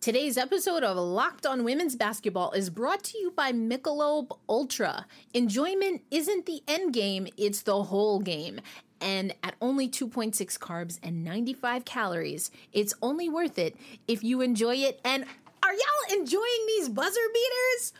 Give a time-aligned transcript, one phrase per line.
[0.00, 5.04] Today's episode of Locked on Women's Basketball is brought to you by Michelob Ultra.
[5.34, 8.62] Enjoyment isn't the end game, it's the whole game.
[9.02, 13.76] And at only 2.6 carbs and 95 calories, it's only worth it
[14.08, 15.02] if you enjoy it.
[15.04, 15.26] And
[15.62, 17.92] are y'all enjoying these buzzer beaters?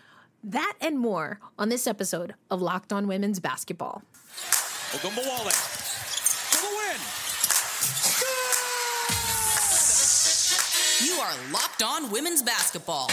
[0.43, 4.03] That and more on this episode of Locked on Women's Basketball.
[4.95, 5.80] Ogunbowale
[11.21, 13.11] are Locked On Women's Basketball.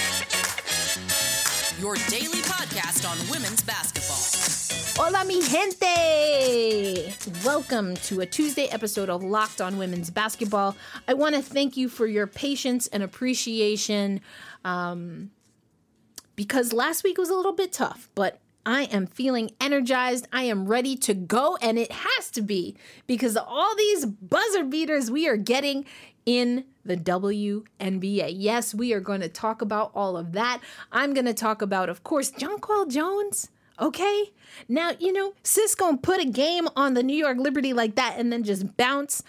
[1.78, 5.04] Your daily podcast on women's basketball.
[5.04, 7.14] Hola, mi gente!
[7.44, 10.78] Welcome to a Tuesday episode of Locked on Women's Basketball.
[11.06, 14.22] I want to thank you for your patience and appreciation
[14.64, 15.32] um,
[16.38, 20.30] because last week was a little bit tough, but I am feeling energized.
[20.32, 25.12] I am ready to go, and it has to be because all these buzzer beaters
[25.12, 25.84] we are getting
[26.28, 28.34] in the WNBA.
[28.36, 30.62] Yes, we are going to talk about all of that.
[30.92, 33.50] I'm going to talk about, of course, Jonquel Jones.
[33.80, 34.32] Okay.
[34.68, 38.16] Now, you know, Sis gonna put a game on the New York Liberty like that
[38.18, 39.24] and then just bounce.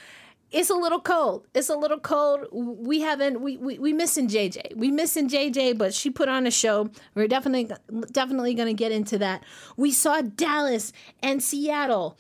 [0.51, 1.47] It's a little cold.
[1.55, 2.47] It's a little cold.
[2.51, 4.75] We haven't we we, we missing JJ.
[4.75, 6.89] We missing JJ, but she put on a show.
[7.15, 7.71] We're definitely
[8.11, 9.45] definitely gonna get into that.
[9.77, 12.17] We saw Dallas and Seattle.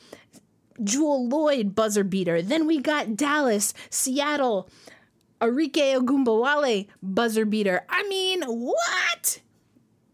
[0.82, 2.42] Jewell Lloyd buzzer beater.
[2.42, 4.68] Then we got Dallas, Seattle,
[5.40, 7.84] Arike Ogunbowale buzzer beater.
[7.88, 9.40] I mean, what?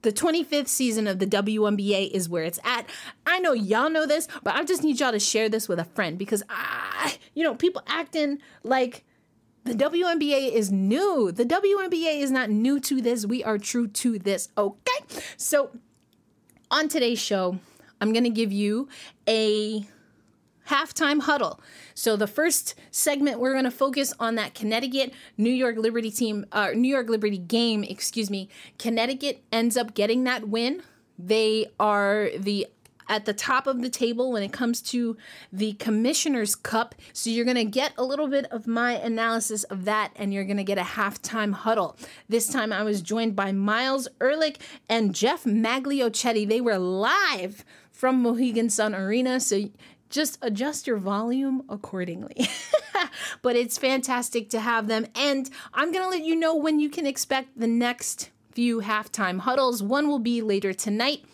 [0.02, 2.86] The 25th season of the WNBA is where it's at.
[3.24, 5.84] I know y'all know this, but I just need y'all to share this with a
[5.84, 9.04] friend because I, you know, people acting like
[9.64, 11.32] the WNBA is new.
[11.32, 13.24] The WNBA is not new to this.
[13.24, 14.50] We are true to this.
[14.58, 15.24] Okay.
[15.38, 15.70] So
[16.70, 17.58] on today's show,
[18.00, 18.88] I'm going to give you
[19.26, 19.86] a
[20.68, 21.60] halftime huddle.
[21.94, 26.46] So the first segment we're going to focus on that Connecticut New York Liberty team
[26.52, 28.48] uh, New York Liberty game, excuse me.
[28.78, 30.82] Connecticut ends up getting that win.
[31.18, 32.66] They are the
[33.08, 35.16] at the top of the table when it comes to
[35.52, 36.94] the Commissioner's Cup.
[37.12, 40.44] So you're going to get a little bit of my analysis of that and you're
[40.44, 41.96] going to get a halftime huddle.
[42.28, 44.58] This time I was joined by Miles Ehrlich
[44.88, 46.48] and Jeff Magliochetti.
[46.48, 49.38] They were live from Mohegan Sun Arena.
[49.40, 49.70] So
[50.14, 52.48] just adjust your volume accordingly.
[53.42, 55.06] but it's fantastic to have them.
[55.16, 59.40] And I'm going to let you know when you can expect the next few halftime
[59.40, 59.82] huddles.
[59.82, 61.24] One will be later tonight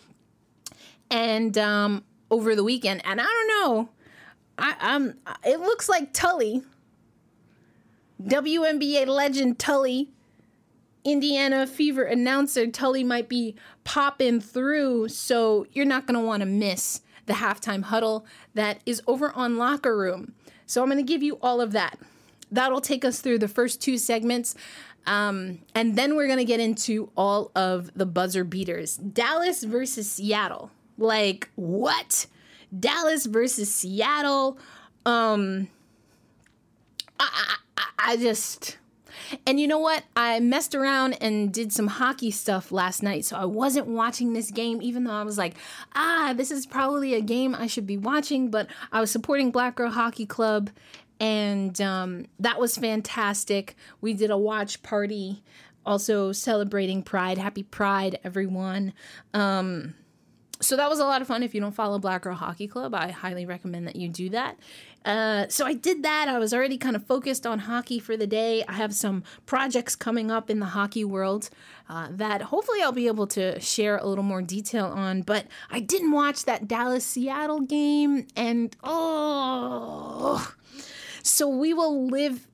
[1.11, 3.05] and um, over the weekend.
[3.05, 3.89] And I don't know.
[4.57, 5.15] I, I'm.
[5.45, 6.63] It looks like Tully,
[8.23, 10.09] WNBA legend Tully,
[11.03, 15.09] Indiana Fever announcer Tully might be popping through.
[15.09, 19.57] So you're not going to want to miss the halftime huddle that is over on
[19.57, 20.33] Locker Room.
[20.65, 21.99] So I'm going to give you all of that.
[22.51, 24.55] That'll take us through the first two segments.
[25.05, 28.97] Um, and then we're going to get into all of the buzzer beaters.
[28.97, 30.71] Dallas versus Seattle.
[30.97, 32.27] Like, what?
[32.77, 34.57] Dallas versus Seattle.
[35.05, 35.67] Um,
[37.19, 38.77] I, I, I just.
[39.45, 40.03] And you know what?
[40.15, 43.25] I messed around and did some hockey stuff last night.
[43.25, 45.55] So I wasn't watching this game, even though I was like,
[45.95, 48.49] ah, this is probably a game I should be watching.
[48.49, 50.69] But I was supporting Black Girl Hockey Club.
[51.19, 53.75] And um, that was fantastic.
[54.01, 55.43] We did a watch party,
[55.85, 57.37] also celebrating Pride.
[57.37, 58.93] Happy Pride, everyone.
[59.33, 59.93] Um,
[60.61, 61.43] so that was a lot of fun.
[61.43, 64.57] If you don't follow Black Girl Hockey Club, I highly recommend that you do that.
[65.03, 66.27] Uh, so I did that.
[66.27, 68.63] I was already kind of focused on hockey for the day.
[68.67, 71.49] I have some projects coming up in the hockey world
[71.89, 75.23] uh, that hopefully I'll be able to share a little more detail on.
[75.23, 80.53] But I didn't watch that Dallas Seattle game, and oh,
[81.23, 82.47] so we will live.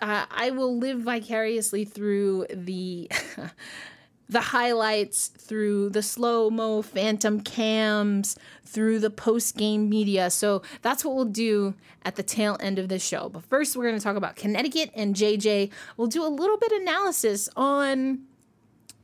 [0.00, 3.10] Uh, I will live vicariously through the.
[4.28, 10.30] the highlights through the slow mo phantom cams through the post game media.
[10.30, 11.74] So that's what we'll do
[12.04, 13.28] at the tail end of this show.
[13.28, 15.70] But first, we're going to talk about Connecticut and JJ.
[15.96, 18.20] We'll do a little bit analysis on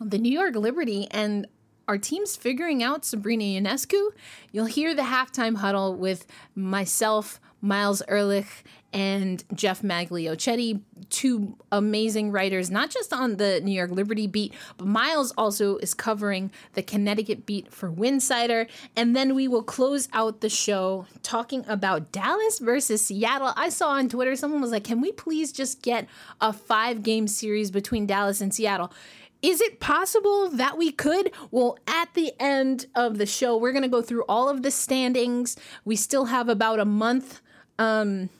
[0.00, 1.47] the New York Liberty and
[1.88, 4.11] our team's figuring out Sabrina Ionescu.
[4.52, 10.81] You'll hear the halftime huddle with myself, Miles Ehrlich, and Jeff Magliochetti,
[11.11, 15.93] two amazing writers, not just on the New York Liberty beat, but Miles also is
[15.93, 18.67] covering the Connecticut beat for Winsidr.
[18.96, 23.52] And then we will close out the show talking about Dallas versus Seattle.
[23.56, 26.06] I saw on Twitter someone was like, can we please just get
[26.40, 28.93] a five game series between Dallas and Seattle?
[29.40, 31.31] Is it possible that we could?
[31.50, 34.70] Well, at the end of the show, we're going to go through all of the
[34.70, 35.56] standings.
[35.85, 37.40] We still have about a month
[37.79, 38.31] um,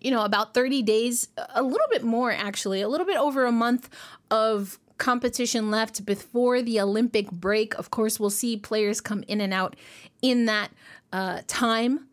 [0.00, 3.52] you know, about 30 days, a little bit more actually, a little bit over a
[3.52, 3.88] month
[4.30, 7.74] of competition left before the Olympic break.
[7.74, 9.76] Of course, we'll see players come in and out
[10.22, 10.70] in that
[11.12, 12.06] uh, time,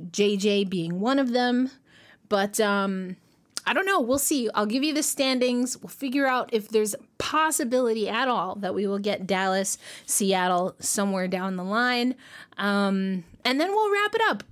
[0.00, 1.70] JJ being one of them.
[2.28, 3.16] But um,
[3.66, 4.00] I don't know.
[4.00, 4.50] We'll see.
[4.54, 5.78] I'll give you the standings.
[5.78, 11.28] We'll figure out if there's possibility at all that we will get Dallas, Seattle somewhere
[11.28, 12.14] down the line.
[12.58, 14.44] Um, and then we'll wrap it up.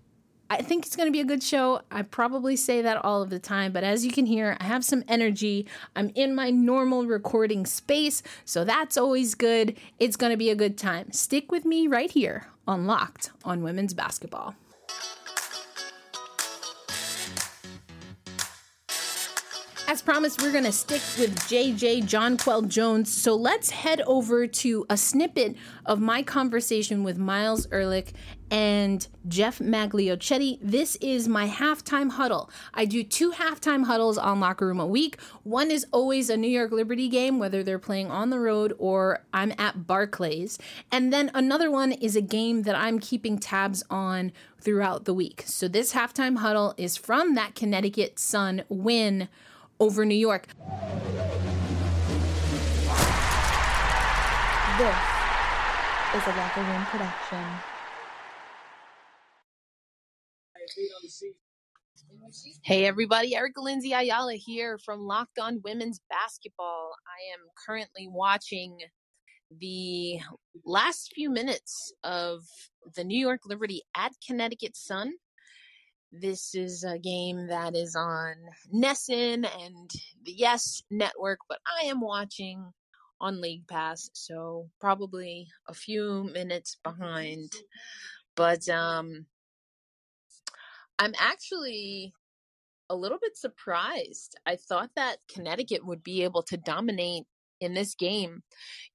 [0.53, 1.81] I think it's going to be a good show.
[1.91, 4.85] I probably say that all of the time, but as you can hear, I have
[4.85, 5.67] some energy.
[5.97, 9.79] I'm in my normal recording space, so that's always good.
[9.99, 11.11] It's going to be a good time.
[11.11, 14.55] Stick with me right here on Locked on Women's Basketball.
[19.93, 23.13] As promised, we're going to stick with JJ Jonquel Jones.
[23.13, 25.55] So let's head over to a snippet
[25.85, 28.15] of my conversation with Miles Ehrlich
[28.51, 30.61] and Jeff Magliochetti.
[30.63, 32.49] This is my halftime huddle.
[32.73, 35.21] I do two halftime huddles on Locker Room a week.
[35.43, 39.27] One is always a New York Liberty game, whether they're playing on the road or
[39.35, 40.59] I'm at Barclays.
[40.91, 45.43] And then another one is a game that I'm keeping tabs on throughout the week.
[45.45, 49.29] So this halftime huddle is from that Connecticut Sun win
[49.83, 50.47] over New York.
[54.79, 54.95] This
[56.15, 57.45] is a Locker Room production.
[62.63, 66.93] Hey everybody, Erica Lindsay Ayala here from Locked On Women's Basketball.
[67.05, 68.79] I am currently watching
[69.61, 70.21] the
[70.65, 72.43] last few minutes of
[72.95, 75.15] the New York Liberty at Connecticut Sun.
[76.13, 78.35] This is a game that is on
[78.73, 79.91] NESN and
[80.23, 82.73] the Yes Network, but I am watching
[83.19, 87.51] on League Pass, so probably a few minutes behind.
[88.37, 89.25] But um
[90.99, 92.13] I'm actually
[92.91, 94.39] a little bit surprised.
[94.45, 97.25] I thought that Connecticut would be able to dominate
[97.63, 98.43] in this game.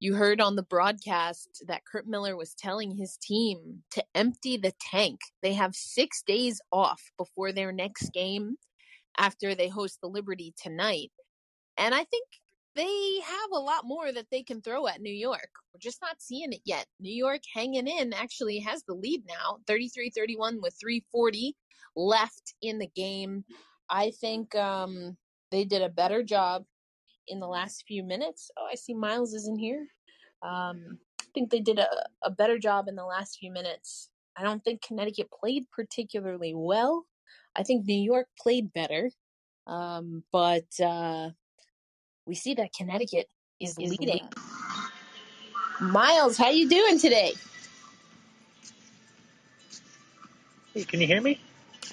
[0.00, 4.72] You heard on the broadcast that Kurt Miller was telling his team to empty the
[4.80, 5.20] tank.
[5.42, 8.56] They have six days off before their next game
[9.18, 11.10] after they host the Liberty tonight.
[11.76, 12.26] And I think
[12.76, 15.50] they have a lot more that they can throw at New York.
[15.72, 16.86] We're just not seeing it yet.
[17.00, 21.56] New York hanging in actually has the lead now 33 31 with 340
[21.96, 23.44] left in the game.
[23.90, 25.16] I think um,
[25.50, 26.64] they did a better job
[27.28, 28.50] in the last few minutes.
[28.56, 29.86] Oh, I see Miles is in here.
[30.42, 31.88] Um, I think they did a,
[32.22, 34.10] a better job in the last few minutes.
[34.36, 37.04] I don't think Connecticut played particularly well.
[37.56, 39.10] I think New York played better.
[39.66, 41.30] Um, but uh,
[42.26, 43.28] we see that Connecticut
[43.60, 44.06] is, is leading.
[44.08, 44.28] leading.
[45.80, 47.34] Miles, how you doing today?
[50.74, 51.40] Hey, can you hear me?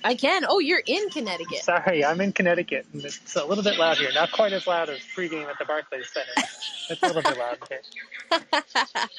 [0.04, 0.46] I can.
[0.48, 1.64] Oh, you're in Connecticut.
[1.64, 4.12] Sorry, I'm in Connecticut, and it's a little bit loud here.
[4.14, 6.48] Not quite as loud as pregame at the Barclays Center.
[6.90, 9.10] it's a little bit loud here.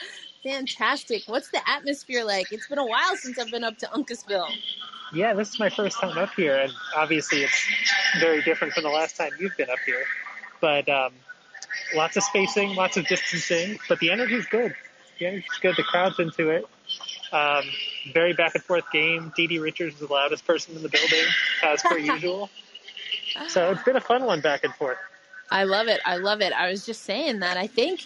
[0.45, 1.23] Fantastic.
[1.27, 2.53] What's the atmosphere like?
[2.53, 4.49] It's been a while since I've been up to Uncasville.
[5.13, 7.69] Yeah, this is my first time up here, and obviously it's
[8.21, 10.05] very different from the last time you've been up here.
[10.61, 11.13] But um,
[11.95, 14.75] lots of spacing, lots of distancing, but the energy's good.
[15.19, 15.77] The energy's good.
[15.77, 16.65] The crowd's into it.
[17.33, 17.65] Um,
[18.13, 19.33] very back and forth game.
[19.37, 21.25] DiDi Richards is the loudest person in the building,
[21.63, 22.51] as per usual.
[23.49, 24.99] So it's been a fun one back and forth.
[25.51, 26.01] I love it.
[26.05, 26.53] I love it.
[26.53, 27.57] I was just saying that.
[27.57, 28.01] I think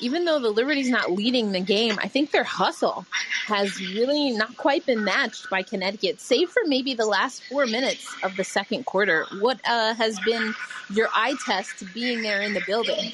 [0.00, 3.04] even though the Liberty's not leading the game, I think their hustle
[3.46, 8.06] has really not quite been matched by Connecticut, save for maybe the last four minutes
[8.22, 9.26] of the second quarter.
[9.40, 10.54] What uh, has been
[10.90, 13.12] your eye test being there in the building?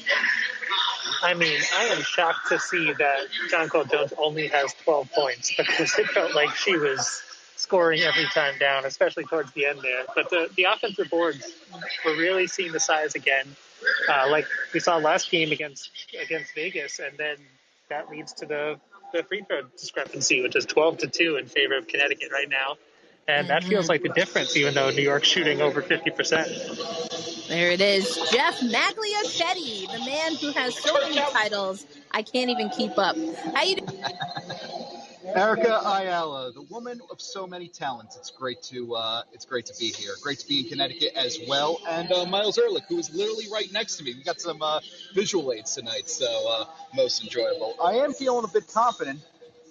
[1.23, 3.19] I mean, I am shocked to see that
[3.51, 7.21] Jonquel Jones only has 12 points because it felt like she was
[7.55, 10.05] scoring every time down, especially towards the end there.
[10.15, 11.45] But the, the offensive boards,
[12.05, 13.55] we're really seeing the size again,
[14.09, 15.89] uh, like we saw last game against
[16.23, 17.37] against Vegas, and then
[17.89, 18.79] that leads to the
[19.13, 22.77] the free throw discrepancy, which is 12 to two in favor of Connecticut right now.
[23.29, 27.47] And that feels like the difference, even though New York's shooting over 50%.
[27.49, 28.15] There it is.
[28.31, 33.17] Jeff Magliochetti, the man who has so many titles, I can't even keep up.
[33.53, 34.03] How you doing?
[35.35, 38.15] Erica Ayala, the woman of so many talents.
[38.15, 40.13] It's great to uh, it's great to be here.
[40.21, 41.81] Great to be in Connecticut as well.
[41.89, 44.13] And uh, Miles Ehrlich, who is literally right next to me.
[44.13, 44.79] We got some uh,
[45.13, 46.65] visual aids tonight, so uh,
[46.95, 47.75] most enjoyable.
[47.83, 49.19] I am feeling a bit confident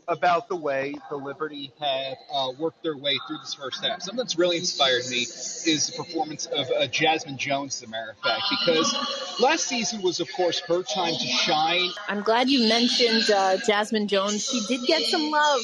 [0.08, 4.02] about the way the Liberty have uh, worked their way through this first half.
[4.02, 8.10] Something that's really inspired me is the performance of uh, Jazmine Jones, as a matter
[8.10, 11.90] of fact, because last season was, of course, her time to shine.
[12.08, 14.48] I'm glad you mentioned uh, Jazmine Jones.
[14.48, 15.60] She did get some love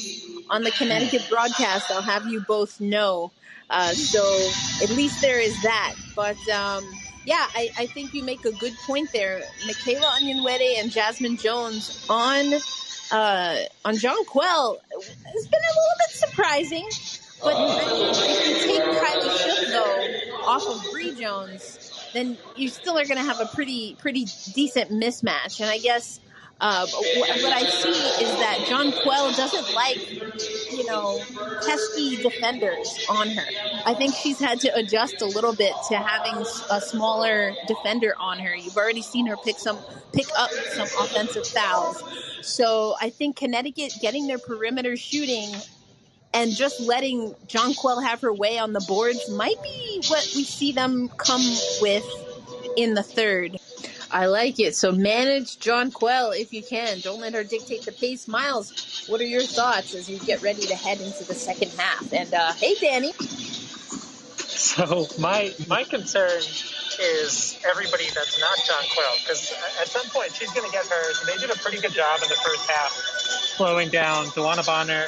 [0.49, 1.89] on the Connecticut broadcast.
[1.91, 3.31] I'll have you both know.
[3.69, 4.21] Uh, so
[4.83, 5.95] at least there is that.
[6.15, 6.83] But um,
[7.25, 9.41] yeah, I, I think you make a good point there.
[9.65, 12.53] Michaela Onyenwere and Jazmine Jones on
[13.11, 13.97] uh, on
[15.25, 16.89] has been a little bit surprising.
[17.43, 23.05] But if you take Kylie Shook though off of Bree Jones, then you still are
[23.05, 25.59] going to have a pretty pretty decent mismatch.
[25.59, 26.19] And I guess
[26.61, 27.89] uh, what, what I see
[28.23, 30.11] is that John Jonquel doesn't like,
[30.71, 31.19] you know,
[31.65, 33.45] pesky defenders on her.
[33.85, 38.39] I think she's had to adjust a little bit to having a smaller defender on
[38.39, 38.55] her.
[38.55, 39.77] You've already seen her pick some
[40.13, 42.03] pick up some offensive fouls.
[42.41, 45.53] So I think Connecticut getting their perimeter shooting
[46.33, 50.71] and just letting Jonquel have her way on the boards might be what we see
[50.71, 51.41] them come
[51.81, 52.05] with
[52.75, 53.57] in the third.
[54.13, 54.75] I like it.
[54.75, 56.99] So manage Jonquel if you can.
[56.99, 58.27] Don't let her dictate the pace.
[58.27, 62.13] Miles, what are your thoughts as you get ready to head into the second half?
[62.13, 63.11] And uh, hey, Danny.
[64.37, 66.41] So my my concern
[66.99, 69.51] is everybody that's not Jonquel, because
[69.81, 71.19] at some point she's going to get hers.
[71.25, 72.91] They did a pretty good job in the first half,
[73.57, 75.05] slowing down DeWanna Bonner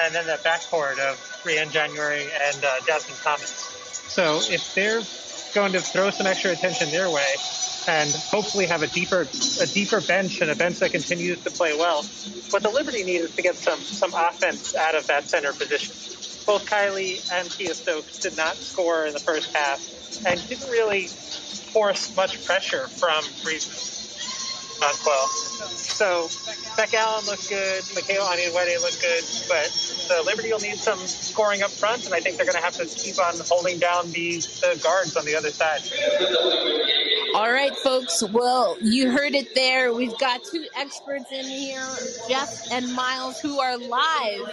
[0.00, 3.50] and then that backcourt of Briann January and uh, Jasmine Thomas.
[4.08, 5.02] So if they're
[5.54, 7.24] going to throw some extra attention their way
[7.88, 11.74] and hopefully have a deeper a deeper bench and a bench that continues to play
[11.74, 12.04] well,
[12.50, 15.96] what the Liberty need is to get some some offense out of that center position.
[16.46, 19.80] Both Kylie and Kiah Stokes did not score in the first half
[20.26, 21.08] and didn't really
[21.72, 23.24] force much pressure from
[24.78, 25.28] Bree Jonquel.
[25.88, 26.28] So
[26.76, 29.68] Beck Allen looked good, Michaela Onyenwere looked good, but
[30.08, 32.74] the Liberty will need some scoring up front, and I think they're going to have
[32.74, 35.80] to keep on holding down the, the guards on the other side.
[37.34, 38.22] All right, folks.
[38.22, 39.92] Well, you heard it there.
[39.92, 41.86] We've got two experts in here,
[42.28, 44.50] Jeff and Miles, who are live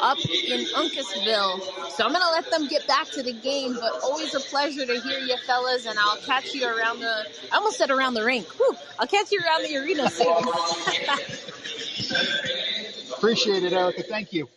[0.00, 1.60] up in Uncasville.
[1.90, 4.86] So I'm going to let them get back to the game, but always a pleasure
[4.86, 8.24] to hear you fellas, and I'll catch you around the, I almost said around the
[8.24, 8.46] rink.
[8.52, 10.36] Whew, I'll catch you around the arena soon.
[13.16, 14.02] Appreciate it, Erica.
[14.02, 14.48] Thank you.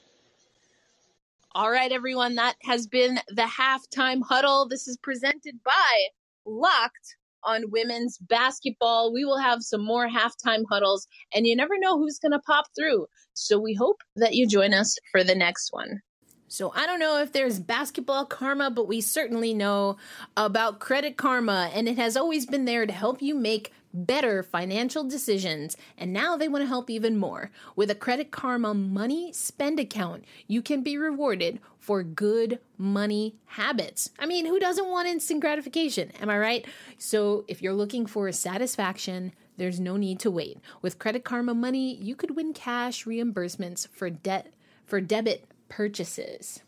[1.53, 2.35] All right, everyone.
[2.35, 4.67] That has been the halftime huddle.
[4.67, 6.07] This is presented by
[6.45, 9.13] Locked on women's basketball.
[9.13, 12.65] We will have some more halftime huddles, and you never know who's going to pop
[12.77, 13.05] through.
[13.33, 16.01] So we hope that you join us for the next one.
[16.47, 19.97] So I don't know if there's basketball karma, but we certainly know
[20.37, 25.03] about Credit Karma, and it has always been there to help you make better financial
[25.03, 27.51] decisions, and now they want to help even more.
[27.75, 34.09] With a Credit Karma money spend account, you can be rewarded for good money habits.
[34.19, 36.11] I mean, who doesn't want instant gratification?
[36.19, 36.65] Am I right?
[36.97, 40.57] So, if you're looking for satisfaction, there's no need to wait.
[40.81, 44.51] With Credit Karma money, you could win cash reimbursements for debt
[44.85, 46.61] for debit purchases.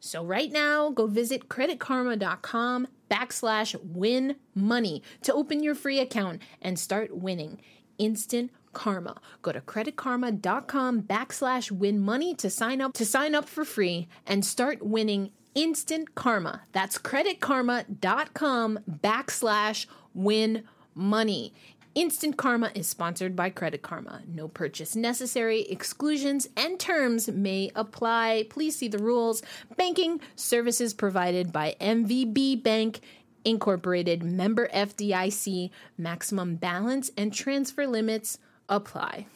[0.00, 6.78] So right now, go visit creditkarma.com backslash win money to open your free account and
[6.78, 7.60] start winning
[7.98, 9.20] instant karma.
[9.42, 14.44] Go to creditkarma.com backslash win money to sign up to sign up for free and
[14.44, 16.62] start winning instant karma.
[16.72, 20.64] That's creditkarma.com backslash win
[20.94, 21.52] money.
[21.94, 24.22] Instant Karma is sponsored by Credit Karma.
[24.28, 25.62] No purchase necessary.
[25.62, 28.46] Exclusions and terms may apply.
[28.48, 29.42] Please see the rules.
[29.76, 33.00] Banking services provided by MVB Bank
[33.44, 35.70] Incorporated, member FDIC.
[35.96, 39.26] Maximum balance and transfer limits apply.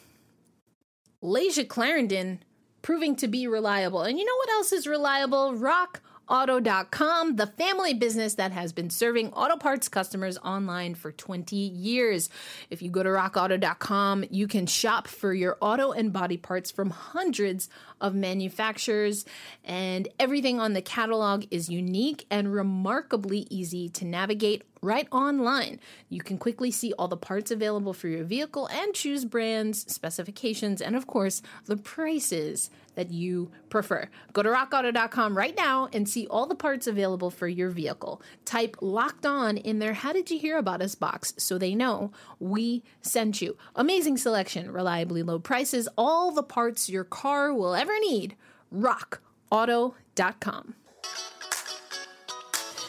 [1.23, 2.43] Layshia Clarendon
[2.81, 4.03] proving to be reliable.
[4.03, 5.55] And you know what else is reliable?
[5.55, 11.55] Rock Auto.com, the family business that has been serving auto parts customers online for 20
[11.55, 12.29] years.
[12.69, 16.89] If you go to rockauto.com, you can shop for your auto and body parts from
[16.89, 17.69] hundreds
[18.01, 19.25] of manufacturers,
[19.63, 25.79] and everything on the catalog is unique and remarkably easy to navigate right online.
[26.09, 30.81] You can quickly see all the parts available for your vehicle and choose brands, specifications,
[30.81, 34.09] and of course, the prices that you prefer.
[34.33, 38.21] Go to rockauto.com right now and see all the parts available for your vehicle.
[38.43, 42.11] Type locked on in their How Did You Hear About Us box so they know
[42.39, 43.57] we sent you.
[43.75, 48.35] Amazing selection, reliably low prices, all the parts your car will ever need.
[48.73, 50.75] RockAuto.com.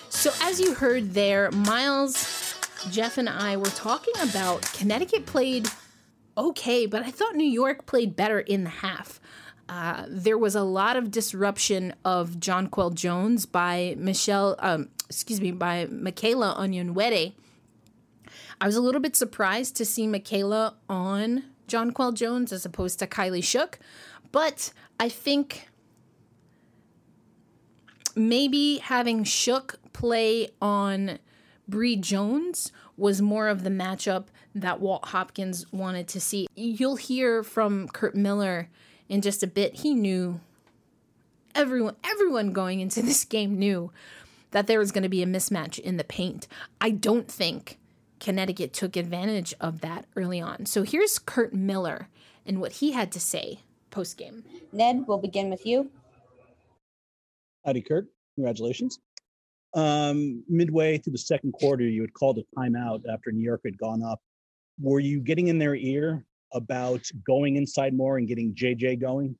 [0.08, 2.58] So, as you heard there, Miles,
[2.90, 5.68] Jeff, and I were talking about Connecticut played
[6.36, 9.20] okay, but I thought New York played better in the half.
[9.68, 15.50] Uh, there was a lot of disruption of Jonquel Jones by Michelle, um, excuse me,
[15.50, 17.32] by Michaela Onyenwere.
[18.60, 23.06] I was a little bit surprised to see Michaela on Jonquel Jones as opposed to
[23.06, 23.78] Kylie Shook,
[24.32, 25.68] But I think
[28.14, 31.18] maybe having Shook play on
[31.68, 36.46] Bree Jones was more of the matchup that Walt Hopkins wanted to see.
[36.54, 38.68] You'll hear from Kurt Miller
[39.08, 39.76] in just a bit.
[39.76, 40.40] He knew
[41.54, 43.90] everyone everyone going into this game knew
[44.50, 46.46] that there was going to be a mismatch in the paint.
[46.80, 47.78] I don't think
[48.20, 50.66] Connecticut took advantage of that early on.
[50.66, 52.08] So here's Kurt Miller
[52.46, 53.60] and what he had to say
[53.90, 54.44] post game.
[54.72, 55.90] Ned, we'll begin with you.
[57.64, 58.06] Howdy, Kurt.
[58.36, 58.98] Congratulations.
[59.74, 63.76] Um, midway through the second quarter, you had called a timeout after New York had
[63.76, 64.20] gone up.
[64.80, 69.36] Were you getting in their ear about going inside more and getting JJ going?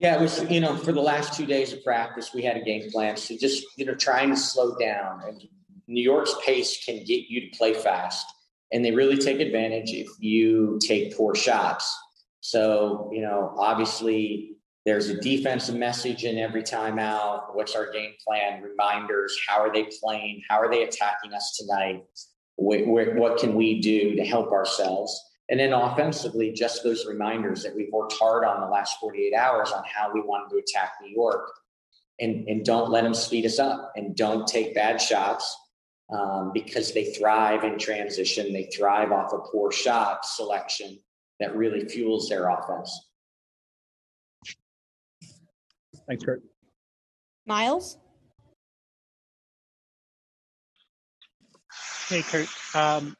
[0.00, 2.62] Yeah, it was, you know, for the last two days of practice, we had a
[2.62, 3.16] game plan.
[3.16, 5.22] So just, you know, trying to slow down.
[5.26, 5.42] And
[5.86, 8.26] New York's pace can get you to play fast.
[8.72, 11.96] And they really take advantage if you take poor shots.
[12.40, 17.54] So, you know, obviously there's a defensive message in every timeout.
[17.54, 18.62] What's our game plan?
[18.62, 19.34] Reminders.
[19.48, 20.42] How are they playing?
[20.48, 22.02] How are they attacking us tonight?
[22.56, 25.20] What can we do to help ourselves?
[25.50, 29.72] And then offensively, just those reminders that we've worked hard on the last 48 hours
[29.72, 31.50] on how we wanted to attack New York.
[32.20, 35.56] And, and don't let them speed us up and don't take bad shots
[36.10, 38.52] um, because they thrive in transition.
[38.52, 41.00] They thrive off a poor shot selection
[41.40, 43.08] that really fuels their offense.
[46.06, 46.42] Thanks, Kurt.
[47.46, 47.98] Miles?
[52.08, 52.48] Hey, Kurt.
[52.74, 53.16] Um,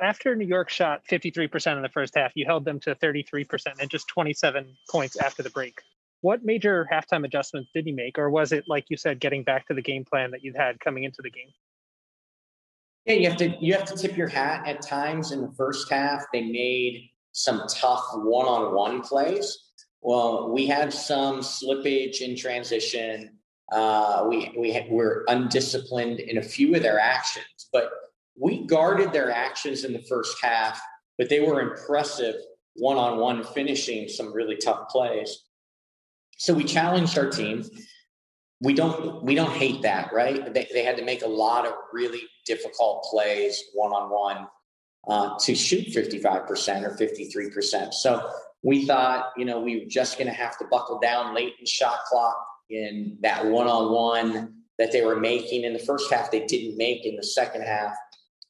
[0.00, 3.46] after New York shot 53% in the first half, you held them to 33%
[3.80, 5.80] and just 27 points after the break.
[6.22, 9.66] What major halftime adjustments did you make, or was it like you said, getting back
[9.68, 11.50] to the game plan that you had coming into the game?
[13.04, 15.90] Yeah, you have to you have to tip your hat at times in the first
[15.90, 16.24] half.
[16.32, 19.58] They made some tough one-on-one plays.
[20.00, 23.36] Well, we had some slippage in transition.
[23.70, 27.90] Uh, we we were undisciplined in a few of their actions, but
[28.36, 30.80] we guarded their actions in the first half.
[31.16, 32.34] But they were impressive
[32.74, 35.44] one-on-one, finishing some really tough plays.
[36.38, 37.64] So we challenged our team.
[38.60, 40.52] We don't we don't hate that, right?
[40.52, 44.48] They, they had to make a lot of really difficult plays one-on-one
[45.08, 47.92] uh, to shoot 55% or 53%.
[47.92, 48.28] So
[48.62, 51.66] we thought, you know, we were just going to have to buckle down late in
[51.66, 52.36] shot clock
[52.70, 56.76] in that one on one that they were making in the first half, they didn't
[56.76, 57.94] make in the second half.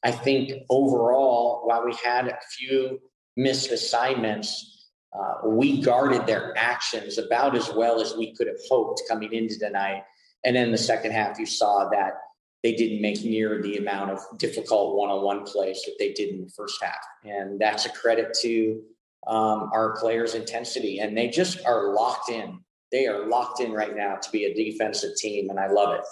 [0.05, 2.99] I think overall, while we had a few
[3.35, 9.01] missed assignments, uh, we guarded their actions about as well as we could have hoped
[9.09, 10.03] coming into tonight.
[10.43, 12.13] And then the second half, you saw that
[12.61, 16.29] they didn't make near the amount of difficult one on one plays that they did
[16.29, 16.99] in the first half.
[17.23, 18.83] And that's a credit to
[19.25, 22.59] um, our players' intensity, and they just are locked in.
[22.91, 26.05] They are locked in right now to be a defensive team, and I love it.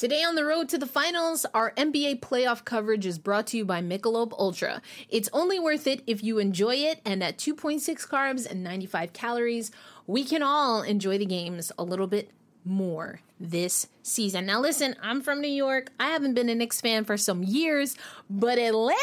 [0.00, 3.66] Today on the road to the finals, our NBA playoff coverage is brought to you
[3.66, 4.80] by Michelob Ultra.
[5.10, 9.70] It's only worth it if you enjoy it, and at 2.6 carbs and 95 calories,
[10.06, 12.30] we can all enjoy the games a little bit
[12.64, 14.46] more this season.
[14.46, 15.90] Now, listen, I'm from New York.
[16.00, 17.94] I haven't been a Knicks fan for some years,
[18.30, 18.96] but Atlanta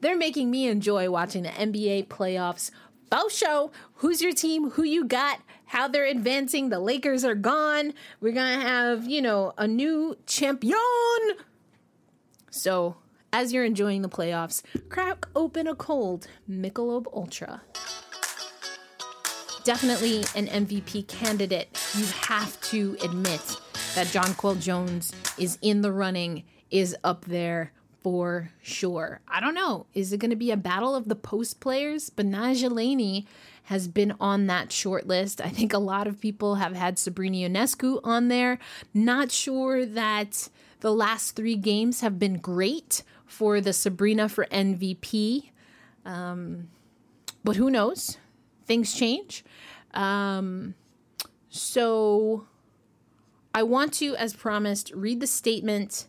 [0.00, 2.70] they're making me enjoy watching the NBA playoffs.
[3.10, 3.70] Faux show.
[3.96, 4.70] Who's your team?
[4.70, 5.42] Who you got?
[5.66, 6.68] How they're advancing.
[6.68, 7.92] The Lakers are gone.
[8.20, 10.78] We're going to have, you know, a new champion.
[12.50, 12.96] So,
[13.32, 17.62] as you're enjoying the playoffs, crack open a cold Michelob Ultra.
[19.64, 21.68] Definitely an MVP candidate.
[21.96, 23.42] You have to admit
[23.96, 27.72] that Jonquel Jones is in the running, is up there
[28.06, 29.20] for sure.
[29.26, 29.86] I don't know.
[29.92, 32.08] Is it going to be a battle of the post players?
[32.08, 33.26] Betnijah Laney
[33.66, 35.40] has been on that short list.
[35.40, 38.58] I think a lot of people have had Sabrina Ionescu on there.
[38.94, 40.48] Not sure that
[40.80, 45.50] the last three games have been great for the Sabrina for MVP.
[46.04, 46.68] Um,
[47.42, 48.18] but who knows?
[48.66, 49.44] Things change.
[49.94, 50.74] Um,
[51.48, 52.46] so
[53.52, 56.06] I want to, as promised, read the statement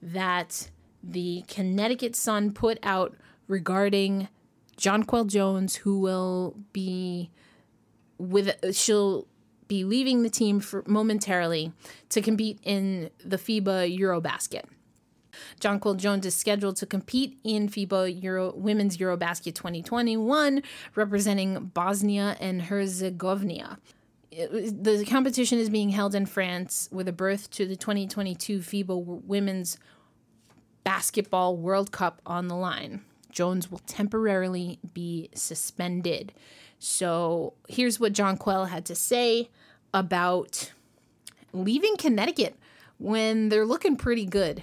[0.00, 0.70] that
[1.02, 3.16] the Connecticut Sun put out
[3.48, 4.28] regarding
[4.80, 7.30] Jonquel Jones, who will be
[8.18, 9.26] with she'll
[9.68, 11.72] be leaving the team for momentarily
[12.08, 14.64] to compete in the FIBA Eurobasket.
[15.60, 20.62] Jonquel Jones is scheduled to compete in FIBA Euro Women's Eurobasket 2021,
[20.96, 23.78] representing Bosnia and Herzegovina.
[24.32, 29.78] The competition is being held in France with a berth to the 2022 FIBA Women's
[30.82, 33.04] Basketball World Cup on the line.
[33.30, 36.32] Jones will temporarily be suspended.
[36.78, 39.50] So here's what Jonquel had to say
[39.92, 40.72] about
[41.52, 42.56] leaving Connecticut
[42.98, 44.62] when they're looking pretty good.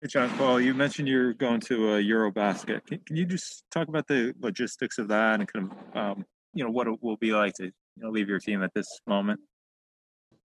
[0.00, 2.84] Hey, Jonquel, you mentioned you're going to a Eurobasket.
[2.86, 6.64] Can, can you just talk about the logistics of that and kind of, um, you
[6.64, 9.40] know, what it will be like to you know, leave your team at this moment?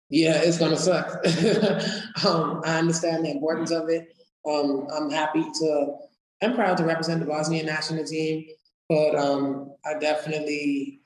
[0.10, 1.08] Yeah, it's gonna suck.
[2.25, 4.15] um, I understand the importance of it.
[4.47, 5.95] Um, I'm happy to,
[6.43, 8.45] I'm proud to represent the Bosnian national team,
[8.89, 11.01] but um, I definitely,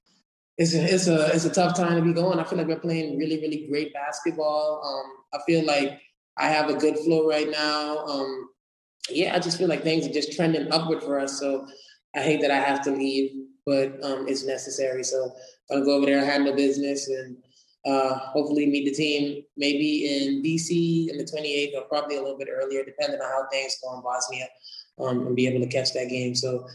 [0.58, 2.40] it's a, it's a, it's a tough time to be going.
[2.40, 4.82] I feel like we're playing really, really great basketball.
[4.84, 6.00] Um, I feel like
[6.38, 8.06] I have a good flow right now.
[8.06, 8.50] Um,
[9.10, 11.40] yeah, I just feel like things are just trending upward for us.
[11.40, 11.68] So
[12.16, 13.32] I hate that I have to leave,
[13.66, 15.04] but um, it's necessary.
[15.04, 15.32] So
[15.72, 17.38] I'm gonna go over there, handle business, and
[17.86, 22.38] uh, hopefully meet the team maybe in DC in the 28th or probably a little
[22.38, 24.48] bit earlier, depending on how things go in Bosnia,
[25.00, 26.36] um, and be able to catch that game.
[26.36, 26.68] So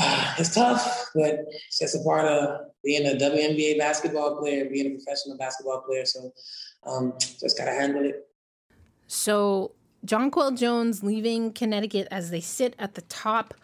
[0.00, 4.86] uh, it's tough, but it's just a part of being a WNBA basketball player, being
[4.86, 6.04] a professional basketball player.
[6.04, 6.32] So
[6.86, 8.26] um, just gotta handle it.
[9.06, 9.72] So
[10.06, 13.54] Jonquel Jones leaving Connecticut as they sit at the top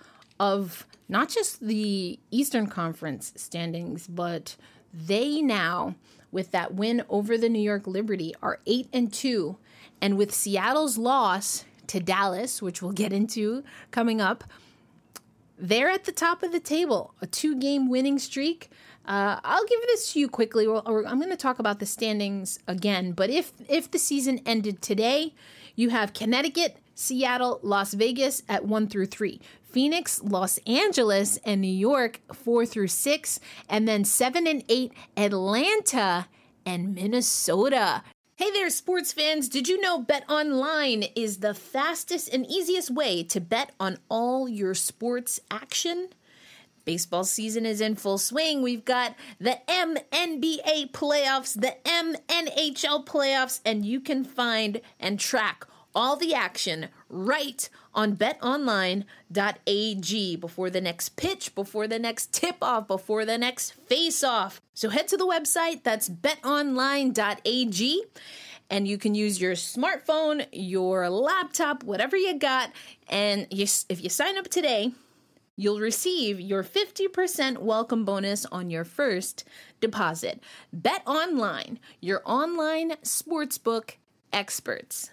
[0.41, 4.57] of not just the Eastern Conference standings, but
[4.93, 5.95] they now,
[6.33, 9.57] with that win over the New York Liberty, are eight and two,
[10.01, 14.45] and with Seattle's loss to Dallas, which we'll get into coming up,
[15.59, 18.71] they're at the top of the table, a two-game winning streak.
[19.07, 23.13] Uh, I'll give this to you quickly, I'm going to talk about the standings again.
[23.13, 25.35] But if if the season ended today,
[25.77, 29.41] you have Connecticut, Seattle, Las Vegas at one through three.
[29.63, 33.41] Phoenix, Los Angeles, and New York, four through six.
[33.69, 36.29] And then seven and eight, Atlanta
[36.65, 38.03] and Minnesota.
[38.37, 39.49] Hey there, sports fans.
[39.49, 44.49] Did you know Bet Online is the fastest and easiest way to bet on all
[44.49, 46.09] your sports action?
[46.85, 48.61] Baseball season is in full swing.
[48.61, 56.17] We've got the MNBA playoffs, the MNHL playoffs, and you can find and track all
[56.17, 59.07] the action right on betonline.ag
[60.37, 64.61] before the next pitch, before the next tip off, before the next face off.
[64.75, 68.03] So head to the website, that's betonline.ag,
[68.71, 72.71] and you can use your smartphone, your laptop, whatever you got.
[73.09, 74.93] And you, if you sign up today,
[75.57, 79.45] you'll receive your 50% welcome bonus on your first
[79.81, 80.43] deposit.
[80.73, 83.93] Bet Online, your online sportsbook
[84.33, 85.11] experts.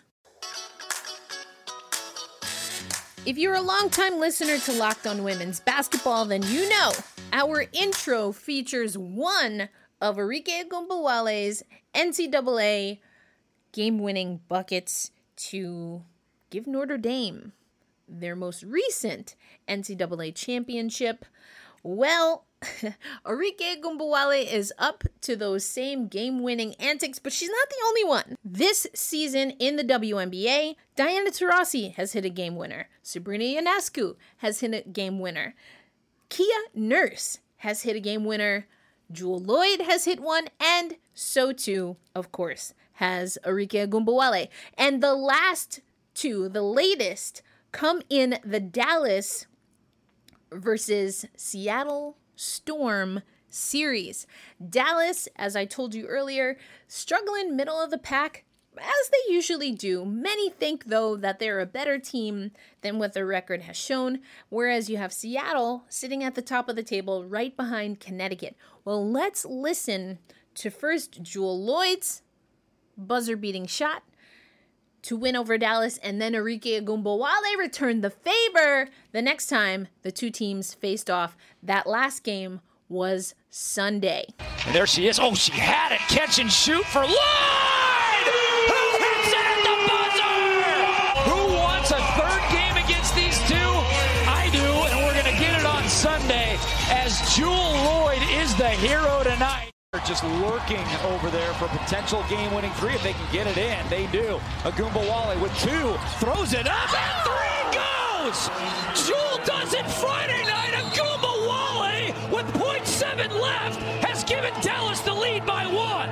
[3.24, 6.92] If you're a longtime listener to Locked On Women's Basketball, then you know
[7.32, 9.70] our intro features one
[10.02, 11.62] of Arike Ogunbowale's
[11.94, 12.98] NCAA
[13.74, 16.02] game winning buckets to
[16.50, 17.54] give Notre Dame
[18.10, 19.36] their most recent
[19.68, 21.24] NCAA championship.
[21.84, 22.46] Well,
[23.26, 28.04] Arike Ogunbowale is up to those same game winning antics, but she's not the only
[28.04, 28.36] one.
[28.46, 32.88] This season in the WNBA, Diana Taurasi has hit a game winner.
[33.02, 35.56] Sabrina Ionescu has hit a game winner.
[36.30, 36.46] Kia
[36.76, 38.68] Nurse has hit a game winner.
[39.12, 44.50] Jewell Lloyd has hit one, and so too, of course, has Arike Ogunbowale.
[44.78, 45.82] And the last
[46.14, 49.48] two, the latest, come in the Dallas
[50.52, 54.26] versus Seattle Storm series.
[54.70, 58.46] Dallas, as I told you earlier, struggling middle of the pack
[58.78, 60.06] as they usually do.
[60.06, 64.90] Many think, though, that they're a better team than what their record has shown, whereas
[64.90, 68.56] you have Seattle sitting at the top of the table right behind Connecticut.
[68.86, 70.20] Well, let's listen
[70.56, 72.22] to first Jewell Lloyd's
[72.98, 74.04] buzzer beating shot
[75.04, 80.12] to win over Dallas, and then Arike Ogunbowale returned the favor the next time the
[80.12, 81.36] two teams faced off.
[81.64, 84.26] That last game was Sunday.
[84.66, 85.20] And there she is.
[85.20, 86.00] Oh, she had it.
[86.10, 87.10] Catch and shoot for Lloyd!
[88.68, 91.30] Who hits it at the buzzer?
[91.30, 93.72] Who wants a third game against these two?
[94.30, 96.58] I do, and we're going to get it on Sunday
[96.90, 99.71] as Jewell Lloyd is the hero tonight.
[100.06, 103.90] Just lurking over there for potential game-winning three if they can get it in.
[103.90, 104.40] They do.
[104.64, 108.50] Ogunbowale with two, throws it up, and three goes!
[109.06, 110.72] Jewell does it Friday night.
[110.76, 116.10] Ogunbowale with .7 left has given Dallas the lead by one.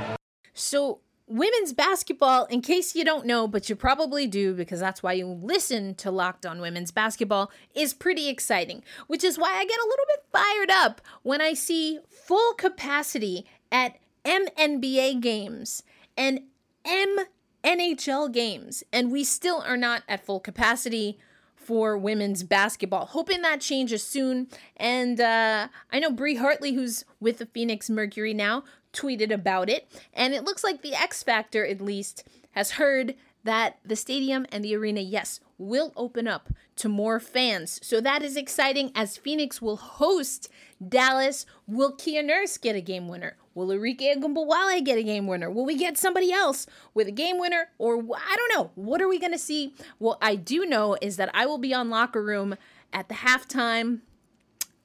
[0.54, 5.14] So women's basketball, in case you don't know, but you probably do because that's why
[5.14, 9.80] you listen to Locked On Women's Basketball, is pretty exciting, which is why I get
[9.80, 15.84] a little bit fired up when I see full capacity at MNBA games
[16.18, 16.42] and
[16.86, 21.18] MNHL games, and we still are not at full capacity
[21.56, 23.06] for women's basketball.
[23.06, 24.48] Hoping that changes soon.
[24.78, 29.88] And uh, I know Bria Hartley, who's with the Phoenix Mercury now, tweeted about it.
[30.14, 34.66] And it looks like the X Factor, at least, has heard that the stadium and
[34.66, 37.80] the arena, yes, will open up to more fans.
[37.84, 40.50] So that is exciting as Phoenix will host
[40.86, 41.46] Dallas.
[41.68, 43.38] Will Kia Nurse get a game winner?
[43.54, 45.50] Will Arike Ogunbowale get a game winner?
[45.50, 47.70] Will we get somebody else with a game winner?
[47.78, 48.72] Or I don't know.
[48.76, 49.74] What are we going to see?
[49.98, 52.56] What I do know is that I will be on locker room
[52.94, 54.02] at the halftime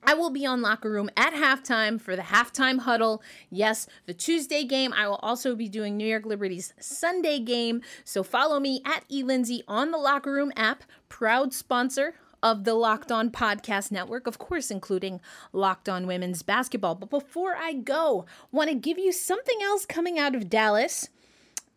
[0.06, 3.22] I will be on Locker Room at halftime for the halftime huddle.
[3.50, 4.92] Yes, the Tuesday game.
[4.92, 7.80] I will also be doing New York Liberty's Sunday game.
[8.04, 12.14] So follow me at eLindsay on the Locker Room app, proud sponsor
[12.44, 15.18] of the Locked On Podcast Network, of course, including
[15.54, 16.94] Locked On Women's Basketball.
[16.94, 21.08] But before I go, want to give you something else coming out of Dallas.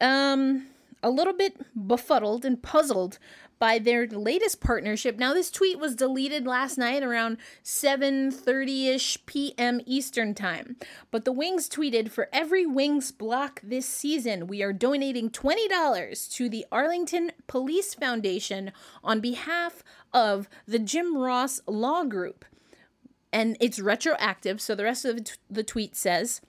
[0.02, 0.68] Um,
[1.02, 1.56] a little bit
[1.88, 3.18] befuddled and puzzled
[3.60, 5.18] by their latest partnership.
[5.18, 9.82] Now this tweet was deleted last night around 7:30ish p.m.
[9.86, 10.78] Eastern Time.
[11.12, 16.50] But the Wings tweeted for every Wings block this season, we are donating $20 to
[16.50, 18.72] the Arlington Police Foundation
[19.04, 22.46] on behalf of the Jim Ross Law Group.
[23.34, 26.42] And it's retroactive, so the rest of the tweet says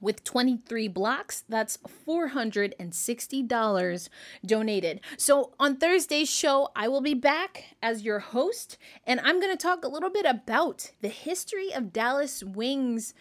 [0.00, 4.08] with 23 blocks, that's $460
[4.44, 5.00] donated.
[5.16, 9.62] So, on Thursday's show, I will be back as your host, and I'm going to
[9.62, 13.14] talk a little bit about the history of Dallas Wings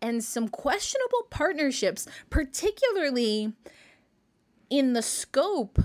[0.00, 3.52] and some questionable partnerships, particularly
[4.70, 5.78] in the scope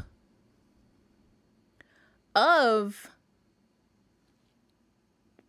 [2.35, 3.09] of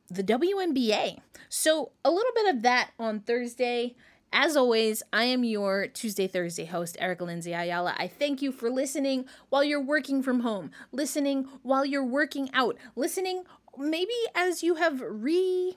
[0.09, 1.19] the WNBA.
[1.49, 3.95] So, a little bit of that on Thursday.
[4.33, 7.95] As always, I am your Tuesday Thursday host, Erica Lindsay Ayala.
[7.99, 12.77] I thank you for listening while you're working from home, listening while you're working out,
[12.95, 13.43] listening
[13.77, 15.77] maybe as you have re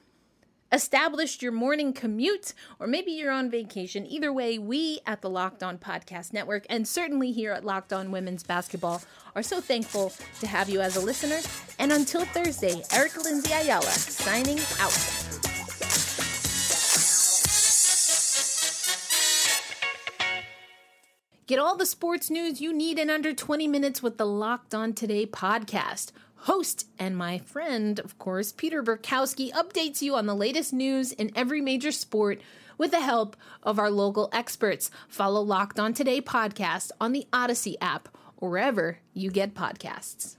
[0.72, 4.06] established your morning commute, or maybe you're on vacation.
[4.08, 8.12] Either way, we at the Locked On Podcast Network, and certainly here at Locked On
[8.12, 9.02] Women's Basketball,
[9.36, 11.40] are so thankful to have you as a listener.
[11.78, 15.23] And until Thursday, Erica Lindsay Ayala signing out.
[21.46, 24.94] Get all the sports news you need in under 20 minutes with the Locked On
[24.94, 26.14] Today podcast.
[26.36, 31.32] Host and my friend, of course, Peter Bukowski, updates you on the latest news in
[31.36, 32.40] every major sport
[32.78, 34.90] with the help of our local experts.
[35.10, 40.38] Follow Locked On Today podcast on the Odyssey app or wherever you get podcasts.